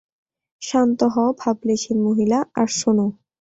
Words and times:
শান্ত 0.61 0.99
হও, 1.13 1.29
ভাবলেশহীন 1.41 1.99
মহিলা, 2.07 2.39
আর 2.55 2.67
শোনো। 2.79 3.05